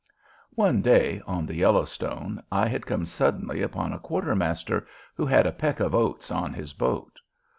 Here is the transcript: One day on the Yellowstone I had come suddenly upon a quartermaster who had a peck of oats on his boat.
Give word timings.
One 0.55 0.81
day 0.81 1.21
on 1.27 1.45
the 1.45 1.53
Yellowstone 1.53 2.41
I 2.51 2.67
had 2.67 2.87
come 2.87 3.05
suddenly 3.05 3.61
upon 3.61 3.93
a 3.93 3.99
quartermaster 3.99 4.87
who 5.13 5.27
had 5.27 5.45
a 5.45 5.51
peck 5.51 5.79
of 5.79 5.93
oats 5.93 6.31
on 6.31 6.53
his 6.55 6.73
boat. 6.73 7.19